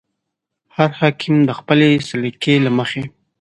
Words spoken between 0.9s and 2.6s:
حاکم د خپلې سلیقې